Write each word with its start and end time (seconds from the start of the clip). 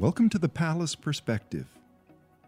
Welcome 0.00 0.30
to 0.30 0.38
the 0.38 0.48
Palace 0.48 0.94
Perspective. 0.94 1.66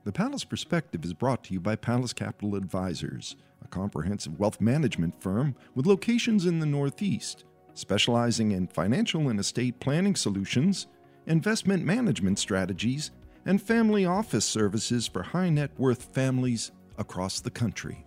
The 0.04 0.10
Palace 0.10 0.42
Perspective 0.42 1.04
is 1.04 1.12
brought 1.12 1.44
to 1.44 1.52
you 1.52 1.60
by 1.60 1.76
Palace 1.76 2.14
Capital 2.14 2.54
Advisors, 2.54 3.36
a 3.62 3.68
comprehensive 3.68 4.38
wealth 4.38 4.58
management 4.58 5.20
firm 5.20 5.54
with 5.74 5.84
locations 5.84 6.46
in 6.46 6.60
the 6.60 6.66
Northeast, 6.66 7.44
specializing 7.74 8.52
in 8.52 8.68
financial 8.68 9.28
and 9.28 9.38
estate 9.38 9.78
planning 9.80 10.16
solutions, 10.16 10.86
investment 11.26 11.84
management 11.84 12.38
strategies, 12.38 13.10
and 13.44 13.60
family 13.60 14.06
office 14.06 14.46
services 14.46 15.06
for 15.06 15.22
high 15.22 15.50
net 15.50 15.72
worth 15.76 16.04
families 16.14 16.72
across 16.96 17.38
the 17.38 17.50
country. 17.50 18.06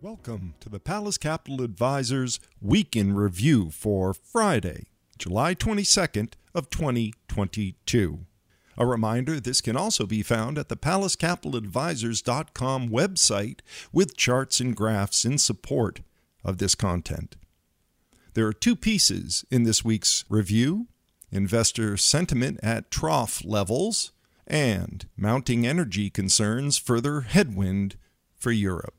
Welcome 0.00 0.54
to 0.58 0.68
the 0.68 0.80
Palace 0.80 1.18
Capital 1.18 1.62
Advisors 1.62 2.40
Week 2.60 2.96
in 2.96 3.14
Review 3.14 3.70
for 3.70 4.12
Friday, 4.12 4.86
July 5.18 5.54
22nd 5.54 6.32
of 6.52 6.68
2022. 7.32 8.26
A 8.76 8.86
reminder 8.86 9.40
this 9.40 9.62
can 9.62 9.76
also 9.76 10.06
be 10.06 10.22
found 10.22 10.56
at 10.58 10.68
the 10.68 10.76
palacecapitaladvisors.com 10.76 12.90
website 12.90 13.60
with 13.92 14.16
charts 14.16 14.60
and 14.60 14.76
graphs 14.76 15.24
in 15.24 15.38
support 15.38 16.02
of 16.44 16.58
this 16.58 16.74
content. 16.74 17.36
There 18.34 18.46
are 18.46 18.52
two 18.52 18.76
pieces 18.76 19.46
in 19.50 19.62
this 19.64 19.82
week's 19.84 20.24
review 20.28 20.88
investor 21.30 21.96
sentiment 21.96 22.60
at 22.62 22.90
trough 22.90 23.42
levels 23.44 24.12
and 24.46 25.06
mounting 25.16 25.66
energy 25.66 26.10
concerns 26.10 26.76
further 26.76 27.22
headwind 27.22 27.96
for 28.36 28.52
Europe 28.52 28.94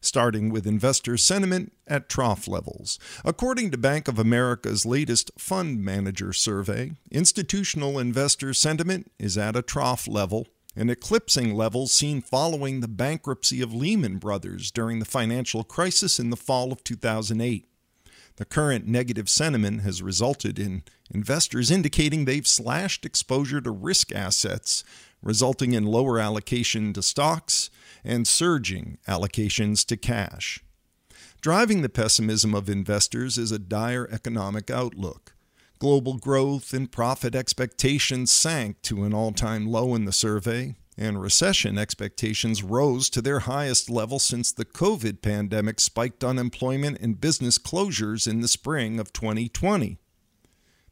starting 0.00 0.50
with 0.50 0.66
investor 0.66 1.16
sentiment 1.16 1.72
at 1.86 2.08
trough 2.08 2.46
levels. 2.46 2.98
According 3.24 3.70
to 3.70 3.78
Bank 3.78 4.08
of 4.08 4.18
America's 4.18 4.86
latest 4.86 5.30
fund 5.38 5.84
manager 5.84 6.32
survey, 6.32 6.92
institutional 7.10 7.98
investor 7.98 8.54
sentiment 8.54 9.10
is 9.18 9.36
at 9.36 9.56
a 9.56 9.62
trough 9.62 10.06
level, 10.06 10.46
and 10.76 10.90
eclipsing 10.90 11.54
levels 11.54 11.92
seen 11.92 12.20
following 12.20 12.80
the 12.80 12.88
bankruptcy 12.88 13.60
of 13.60 13.74
Lehman 13.74 14.18
Brothers 14.18 14.70
during 14.70 14.98
the 14.98 15.04
financial 15.04 15.64
crisis 15.64 16.20
in 16.20 16.30
the 16.30 16.36
fall 16.36 16.72
of 16.72 16.84
2008. 16.84 17.68
The 18.36 18.44
current 18.44 18.86
negative 18.86 19.28
sentiment 19.28 19.80
has 19.80 20.00
resulted 20.00 20.60
in 20.60 20.84
investors 21.10 21.72
indicating 21.72 22.24
they've 22.24 22.46
slashed 22.46 23.04
exposure 23.04 23.60
to 23.60 23.72
risk 23.72 24.14
assets, 24.14 24.84
resulting 25.22 25.72
in 25.72 25.84
lower 25.84 26.18
allocation 26.18 26.92
to 26.92 27.02
stocks 27.02 27.70
and 28.04 28.26
surging 28.26 28.98
allocations 29.06 29.84
to 29.86 29.96
cash. 29.96 30.62
Driving 31.40 31.82
the 31.82 31.88
pessimism 31.88 32.54
of 32.54 32.68
investors 32.68 33.38
is 33.38 33.52
a 33.52 33.58
dire 33.58 34.08
economic 34.10 34.70
outlook. 34.70 35.34
Global 35.78 36.18
growth 36.18 36.72
and 36.72 36.90
profit 36.90 37.36
expectations 37.36 38.32
sank 38.32 38.82
to 38.82 39.04
an 39.04 39.14
all 39.14 39.30
time 39.30 39.66
low 39.66 39.94
in 39.94 40.04
the 40.04 40.12
survey, 40.12 40.74
and 40.96 41.22
recession 41.22 41.78
expectations 41.78 42.64
rose 42.64 43.08
to 43.10 43.22
their 43.22 43.40
highest 43.40 43.88
level 43.88 44.18
since 44.18 44.50
the 44.50 44.64
COVID 44.64 45.22
pandemic 45.22 45.78
spiked 45.78 46.24
unemployment 46.24 46.98
and 47.00 47.20
business 47.20 47.56
closures 47.58 48.26
in 48.26 48.40
the 48.40 48.48
spring 48.48 48.98
of 48.98 49.12
2020. 49.12 49.98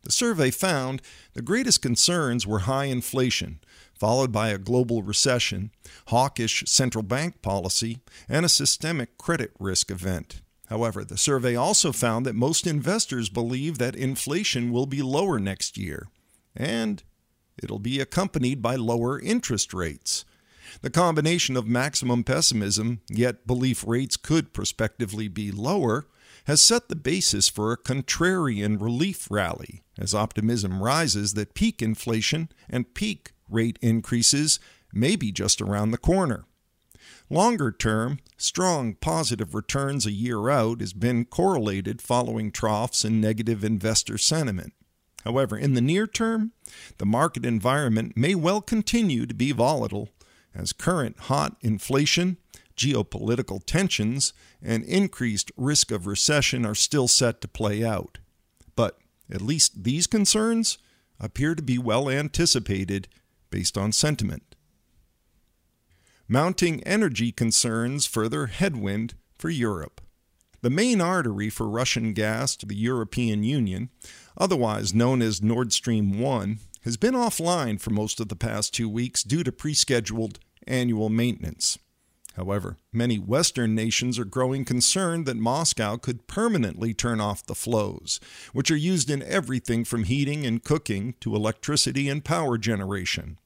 The 0.06 0.12
survey 0.12 0.52
found 0.52 1.02
the 1.32 1.42
greatest 1.42 1.82
concerns 1.82 2.46
were 2.46 2.60
high 2.60 2.84
inflation, 2.84 3.58
followed 3.92 4.30
by 4.30 4.50
a 4.50 4.56
global 4.56 5.02
recession, 5.02 5.72
hawkish 6.06 6.62
central 6.64 7.02
bank 7.02 7.42
policy, 7.42 7.98
and 8.28 8.46
a 8.46 8.48
systemic 8.48 9.18
credit 9.18 9.50
risk 9.58 9.90
event. 9.90 10.42
However, 10.68 11.04
the 11.04 11.18
survey 11.18 11.56
also 11.56 11.90
found 11.90 12.24
that 12.24 12.36
most 12.36 12.68
investors 12.68 13.28
believe 13.28 13.78
that 13.78 13.96
inflation 13.96 14.70
will 14.70 14.86
be 14.86 15.02
lower 15.02 15.40
next 15.40 15.76
year, 15.76 16.06
and 16.54 17.02
it'll 17.60 17.80
be 17.80 17.98
accompanied 17.98 18.62
by 18.62 18.76
lower 18.76 19.18
interest 19.18 19.74
rates. 19.74 20.24
The 20.82 20.90
combination 20.90 21.56
of 21.56 21.66
maximum 21.66 22.22
pessimism, 22.22 23.00
yet 23.10 23.44
belief 23.44 23.84
rates 23.84 24.16
could 24.16 24.52
prospectively 24.52 25.26
be 25.26 25.50
lower, 25.50 26.06
has 26.46 26.60
set 26.60 26.88
the 26.88 26.96
basis 26.96 27.48
for 27.48 27.72
a 27.72 27.76
contrarian 27.76 28.80
relief 28.80 29.28
rally 29.30 29.82
as 29.98 30.14
optimism 30.14 30.82
rises 30.82 31.34
that 31.34 31.54
peak 31.54 31.82
inflation 31.82 32.48
and 32.68 32.94
peak 32.94 33.32
rate 33.48 33.78
increases 33.82 34.60
may 34.92 35.16
be 35.16 35.32
just 35.32 35.60
around 35.60 35.90
the 35.90 35.98
corner. 35.98 36.44
Longer 37.28 37.72
term, 37.72 38.20
strong 38.36 38.94
positive 38.94 39.54
returns 39.54 40.06
a 40.06 40.12
year 40.12 40.48
out 40.48 40.80
has 40.80 40.92
been 40.92 41.24
correlated 41.24 42.00
following 42.00 42.52
troughs 42.52 43.04
in 43.04 43.20
negative 43.20 43.64
investor 43.64 44.16
sentiment. 44.16 44.72
However, 45.24 45.58
in 45.58 45.74
the 45.74 45.80
near 45.80 46.06
term, 46.06 46.52
the 46.98 47.06
market 47.06 47.44
environment 47.44 48.16
may 48.16 48.36
well 48.36 48.60
continue 48.60 49.26
to 49.26 49.34
be 49.34 49.50
volatile 49.50 50.10
as 50.54 50.72
current 50.72 51.18
hot 51.22 51.56
inflation, 51.60 52.36
geopolitical 52.76 53.64
tensions, 53.64 54.32
and 54.62 54.84
increased 54.84 55.50
risk 55.56 55.90
of 55.90 56.06
recession 56.06 56.64
are 56.66 56.74
still 56.74 57.08
set 57.08 57.40
to 57.40 57.48
play 57.48 57.84
out. 57.84 58.18
But 58.74 58.98
at 59.30 59.40
least 59.40 59.84
these 59.84 60.06
concerns 60.06 60.78
appear 61.18 61.54
to 61.54 61.62
be 61.62 61.78
well 61.78 62.08
anticipated 62.08 63.08
based 63.50 63.78
on 63.78 63.92
sentiment. 63.92 64.54
Mounting 66.28 66.82
energy 66.84 67.32
concerns 67.32 68.04
further 68.06 68.46
headwind 68.46 69.14
for 69.38 69.48
Europe. 69.48 70.00
The 70.62 70.70
main 70.70 71.00
artery 71.00 71.48
for 71.50 71.68
Russian 71.68 72.12
gas 72.12 72.56
to 72.56 72.66
the 72.66 72.74
European 72.74 73.44
Union, 73.44 73.90
otherwise 74.36 74.92
known 74.92 75.22
as 75.22 75.42
Nord 75.42 75.72
Stream 75.72 76.18
1, 76.18 76.58
has 76.82 76.96
been 76.96 77.14
offline 77.14 77.80
for 77.80 77.90
most 77.90 78.18
of 78.20 78.28
the 78.28 78.36
past 78.36 78.74
two 78.74 78.88
weeks 78.88 79.22
due 79.22 79.44
to 79.44 79.52
pre 79.52 79.74
scheduled 79.74 80.40
annual 80.66 81.08
maintenance. 81.08 81.78
However, 82.36 82.76
many 82.92 83.18
Western 83.18 83.74
nations 83.74 84.18
are 84.18 84.26
growing 84.26 84.66
concerned 84.66 85.24
that 85.24 85.38
Moscow 85.38 85.96
could 85.96 86.26
permanently 86.26 86.92
turn 86.92 87.18
off 87.18 87.46
the 87.46 87.54
flows, 87.54 88.20
which 88.52 88.70
are 88.70 88.76
used 88.76 89.08
in 89.08 89.22
everything 89.22 89.86
from 89.86 90.04
heating 90.04 90.44
and 90.44 90.62
cooking 90.62 91.14
to 91.20 91.34
electricity 91.34 92.10
and 92.10 92.22
power 92.22 92.58
generation. 92.58 93.38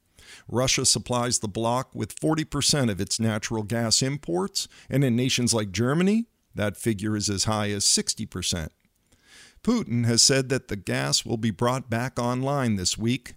Russia 0.48 0.84
supplies 0.84 1.38
the 1.38 1.48
bloc 1.48 1.94
with 1.94 2.18
40% 2.18 2.90
of 2.90 3.00
its 3.00 3.20
natural 3.20 3.62
gas 3.62 4.02
imports, 4.02 4.66
and 4.88 5.04
in 5.04 5.14
nations 5.14 5.54
like 5.54 5.70
Germany, 5.70 6.26
that 6.56 6.76
figure 6.76 7.16
is 7.16 7.30
as 7.30 7.44
high 7.44 7.70
as 7.70 7.84
60%. 7.84 8.70
Putin 9.62 10.04
has 10.04 10.20
said 10.20 10.48
that 10.48 10.66
the 10.66 10.74
gas 10.74 11.24
will 11.24 11.36
be 11.36 11.52
brought 11.52 11.88
back 11.88 12.18
online 12.18 12.74
this 12.74 12.98
week, 12.98 13.34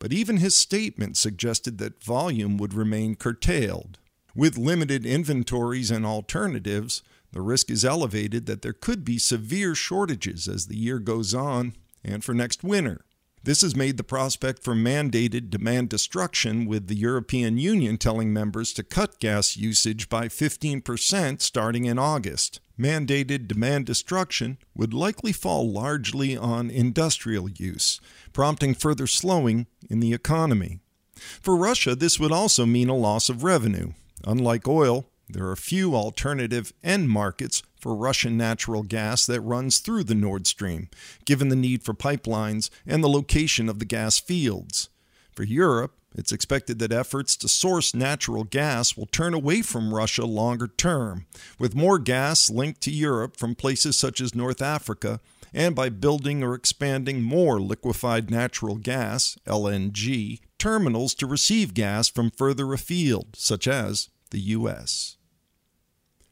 but 0.00 0.12
even 0.12 0.38
his 0.38 0.56
statement 0.56 1.16
suggested 1.16 1.78
that 1.78 2.02
volume 2.02 2.58
would 2.58 2.74
remain 2.74 3.14
curtailed. 3.14 3.98
With 4.36 4.58
limited 4.58 5.06
inventories 5.06 5.90
and 5.90 6.04
alternatives, 6.04 7.02
the 7.32 7.40
risk 7.40 7.70
is 7.70 7.86
elevated 7.86 8.44
that 8.44 8.60
there 8.60 8.74
could 8.74 9.02
be 9.02 9.18
severe 9.18 9.74
shortages 9.74 10.46
as 10.46 10.66
the 10.66 10.76
year 10.76 10.98
goes 10.98 11.32
on 11.32 11.74
and 12.04 12.22
for 12.22 12.34
next 12.34 12.62
winter. 12.62 13.06
This 13.44 13.62
has 13.62 13.74
made 13.74 13.96
the 13.96 14.04
prospect 14.04 14.62
for 14.62 14.74
mandated 14.74 15.48
demand 15.48 15.88
destruction, 15.88 16.66
with 16.66 16.88
the 16.88 16.96
European 16.96 17.56
Union 17.56 17.96
telling 17.96 18.30
members 18.30 18.74
to 18.74 18.82
cut 18.82 19.20
gas 19.20 19.56
usage 19.56 20.10
by 20.10 20.28
15% 20.28 21.40
starting 21.40 21.86
in 21.86 21.98
August. 21.98 22.60
Mandated 22.78 23.48
demand 23.48 23.86
destruction 23.86 24.58
would 24.74 24.92
likely 24.92 25.32
fall 25.32 25.72
largely 25.72 26.36
on 26.36 26.70
industrial 26.70 27.48
use, 27.48 28.02
prompting 28.34 28.74
further 28.74 29.06
slowing 29.06 29.66
in 29.88 30.00
the 30.00 30.12
economy. 30.12 30.80
For 31.14 31.56
Russia, 31.56 31.94
this 31.94 32.20
would 32.20 32.32
also 32.32 32.66
mean 32.66 32.90
a 32.90 32.94
loss 32.94 33.30
of 33.30 33.42
revenue. 33.42 33.92
Unlike 34.24 34.68
oil, 34.68 35.06
there 35.28 35.48
are 35.48 35.56
few 35.56 35.94
alternative 35.94 36.72
end 36.84 37.10
markets 37.10 37.62
for 37.80 37.94
Russian 37.94 38.36
natural 38.36 38.82
gas 38.82 39.26
that 39.26 39.40
runs 39.40 39.78
through 39.78 40.04
the 40.04 40.14
Nord 40.14 40.46
Stream, 40.46 40.88
given 41.24 41.48
the 41.48 41.56
need 41.56 41.82
for 41.82 41.94
pipelines 41.94 42.70
and 42.86 43.02
the 43.02 43.08
location 43.08 43.68
of 43.68 43.78
the 43.78 43.84
gas 43.84 44.18
fields. 44.18 44.88
For 45.32 45.42
Europe, 45.42 45.96
it's 46.16 46.32
expected 46.32 46.78
that 46.78 46.92
efforts 46.92 47.36
to 47.36 47.48
source 47.48 47.94
natural 47.94 48.44
gas 48.44 48.96
will 48.96 49.06
turn 49.06 49.34
away 49.34 49.60
from 49.60 49.92
Russia 49.92 50.24
longer 50.24 50.66
term, 50.66 51.26
with 51.58 51.74
more 51.74 51.98
gas 51.98 52.48
linked 52.48 52.80
to 52.82 52.90
Europe 52.90 53.36
from 53.36 53.54
places 53.54 53.96
such 53.96 54.20
as 54.20 54.34
North 54.34 54.62
Africa 54.62 55.20
and 55.52 55.74
by 55.74 55.88
building 55.88 56.42
or 56.42 56.54
expanding 56.54 57.22
more 57.22 57.60
liquefied 57.60 58.30
natural 58.30 58.76
gas, 58.76 59.36
LNG, 59.46 60.40
terminals 60.58 61.14
to 61.14 61.26
receive 61.26 61.74
gas 61.74 62.08
from 62.08 62.30
further 62.30 62.72
afield, 62.72 63.36
such 63.36 63.66
as 63.68 64.08
the 64.30 64.40
U.S. 64.40 65.16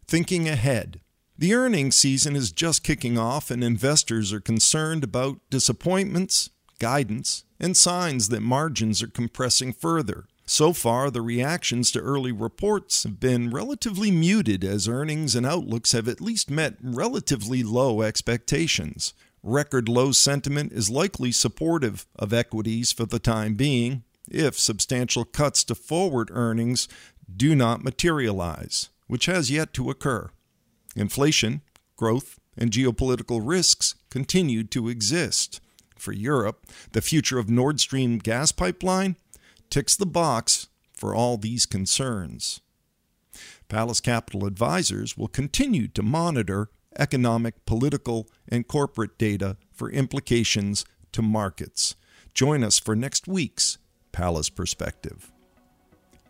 Thinking 0.07 0.49
ahead. 0.49 1.01
The 1.37 1.55
earnings 1.55 1.97
season 1.97 2.37
is 2.37 2.53
just 2.53 2.85
kicking 2.85 3.19
off, 3.19 3.51
and 3.51 3.65
investors 3.65 4.33
are 4.33 4.41
concerned 4.41 5.03
about 5.03 5.41
disappointments, 5.51 6.51
guidance, 6.79 7.45
and 7.59 7.77
signs 7.77 8.29
that 8.29 8.41
margins 8.41 9.03
are 9.03 9.09
compressing 9.09 9.73
further. 9.73 10.27
So 10.47 10.73
far, 10.73 11.11
the 11.11 11.23
reactions 11.23 11.91
to 11.93 12.01
early 12.01 12.31
reports 12.31 13.05
have 13.05 13.19
been 13.19 13.51
relatively 13.51 14.11
muted 14.11 14.63
as 14.63 14.87
earnings 14.87 15.35
and 15.35 15.47
outlooks 15.47 15.93
have 15.93 16.07
at 16.07 16.21
least 16.21 16.51
met 16.51 16.77
relatively 16.83 17.63
low 17.63 18.03
expectations. 18.03 19.15
record 19.43 19.89
low 19.89 20.11
sentiment 20.11 20.73
is 20.73 20.89
likely 20.89 21.31
supportive 21.31 22.07
of 22.17 22.33
equities 22.33 22.93
for 22.93 23.05
the 23.07 23.19
time 23.19 23.55
being 23.55 24.03
if 24.31 24.59
substantial 24.59 25.25
cuts 25.25 25.65
to 25.65 25.75
forward 25.75 26.31
earnings 26.33 26.89
do 27.35 27.55
not 27.55 27.85
materialize, 27.85 28.91
which 29.07 29.27
has 29.27 29.51
yet 29.51 29.73
to 29.75 29.91
occur. 29.91 30.31
Inflation, 30.97 31.63
growth, 31.97 32.39
and 32.57 32.71
geopolitical 32.71 33.41
risks 33.43 33.95
continue 34.11 34.65
to 34.65 34.89
exist. 34.89 35.61
For 35.97 36.13
Europe, 36.13 36.67
the 36.93 37.03
future 37.03 37.39
of 37.39 37.49
Nord 37.49 37.81
Stream 37.81 38.19
gas 38.19 38.53
pipeline 38.53 39.17
ticks 39.71 39.97
the 39.97 40.07
box 40.07 40.69
for 40.93 41.15
all 41.15 41.37
these 41.37 41.67
concerns. 41.67 42.61
Palace 43.69 44.01
Capital 44.01 44.47
Advisors 44.47 45.17
will 45.17 45.29
continue 45.29 45.89
to 45.89 46.03
monitor 46.03 46.71
economic, 46.97 47.65
political, 47.67 48.29
and 48.49 48.69
corporate 48.69 49.19
data 49.19 49.57
for 49.73 49.91
implications 49.91 50.85
to 51.13 51.23
markets. 51.23 51.97
Join 52.35 52.63
us 52.63 52.79
for 52.79 52.95
next 52.95 53.27
week's 53.27 53.79
Palace 54.15 54.49
Perspective. 54.49 55.33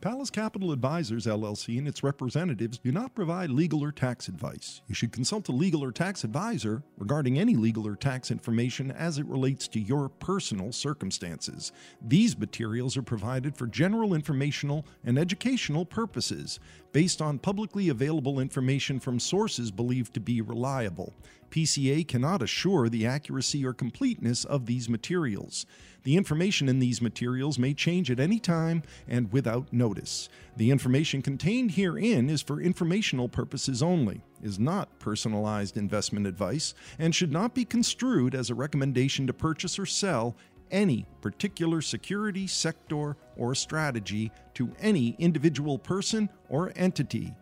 Palace 0.00 0.30
Capital 0.30 0.72
Advisors 0.72 1.26
LLC 1.26 1.76
and 1.76 1.86
its 1.86 2.02
representatives 2.02 2.78
do 2.78 2.90
not 2.90 3.14
provide 3.14 3.50
legal 3.50 3.84
or 3.84 3.92
tax 3.92 4.26
advice. 4.26 4.80
You 4.88 4.94
should 4.94 5.12
consult 5.12 5.50
a 5.50 5.52
legal 5.52 5.84
or 5.84 5.92
tax 5.92 6.24
advisor 6.24 6.82
regarding 6.96 7.38
any 7.38 7.56
legal 7.56 7.86
or 7.86 7.94
tax 7.94 8.30
information 8.30 8.90
as 8.90 9.18
it 9.18 9.26
relates 9.26 9.68
to 9.68 9.80
your 9.80 10.08
personal 10.08 10.72
circumstances. 10.72 11.72
These 12.00 12.38
materials 12.38 12.96
are 12.96 13.02
provided 13.02 13.54
for 13.54 13.66
general 13.66 14.14
informational 14.14 14.86
and 15.04 15.18
educational 15.18 15.84
purposes 15.84 16.60
based 16.92 17.20
on 17.20 17.38
publicly 17.38 17.90
available 17.90 18.40
information 18.40 18.98
from 18.98 19.20
sources 19.20 19.70
believed 19.70 20.14
to 20.14 20.20
be 20.20 20.40
reliable. 20.40 21.12
PCA 21.54 22.08
cannot 22.08 22.42
assure 22.42 22.88
the 22.88 23.06
accuracy 23.06 23.64
or 23.64 23.72
completeness 23.72 24.44
of 24.44 24.66
these 24.66 24.88
materials. 24.88 25.66
The 26.02 26.16
information 26.16 26.68
in 26.68 26.80
these 26.80 27.00
materials 27.00 27.60
may 27.60 27.74
change 27.74 28.10
at 28.10 28.18
any 28.18 28.40
time 28.40 28.82
and 29.06 29.30
without 29.32 29.72
notice. 29.72 30.28
The 30.56 30.72
information 30.72 31.22
contained 31.22 31.70
herein 31.70 32.28
is 32.28 32.42
for 32.42 32.60
informational 32.60 33.28
purposes 33.28 33.84
only, 33.84 34.20
is 34.42 34.58
not 34.58 34.98
personalized 34.98 35.76
investment 35.76 36.26
advice, 36.26 36.74
and 36.98 37.14
should 37.14 37.30
not 37.30 37.54
be 37.54 37.64
construed 37.64 38.34
as 38.34 38.50
a 38.50 38.54
recommendation 38.56 39.28
to 39.28 39.32
purchase 39.32 39.78
or 39.78 39.86
sell 39.86 40.34
any 40.72 41.06
particular 41.20 41.80
security, 41.80 42.48
sector, 42.48 43.16
or 43.36 43.54
strategy 43.54 44.32
to 44.54 44.74
any 44.80 45.14
individual 45.20 45.78
person 45.78 46.28
or 46.48 46.72
entity. 46.74 47.32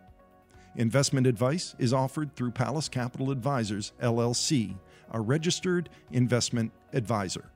Investment 0.75 1.27
advice 1.27 1.75
is 1.77 1.93
offered 1.93 2.35
through 2.35 2.51
Palace 2.51 2.89
Capital 2.89 3.29
Advisors, 3.29 3.93
LLC, 4.01 4.75
a 5.11 5.21
registered 5.21 5.87
investment 6.11 6.71
advisor. 6.93 7.52